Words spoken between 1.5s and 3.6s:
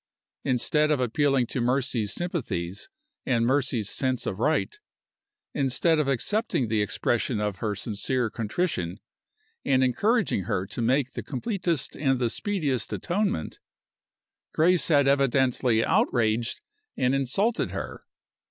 Mercy's sympathies and